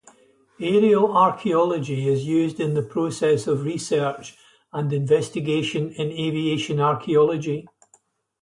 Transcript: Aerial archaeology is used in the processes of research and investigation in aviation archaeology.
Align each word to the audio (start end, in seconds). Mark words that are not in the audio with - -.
Aerial 0.59 1.15
archaeology 1.15 2.07
is 2.07 2.25
used 2.25 2.59
in 2.59 2.73
the 2.73 2.81
processes 2.81 3.47
of 3.47 3.61
research 3.61 4.35
and 4.73 4.91
investigation 4.91 5.91
in 5.91 6.07
aviation 6.09 6.79
archaeology. 6.79 7.67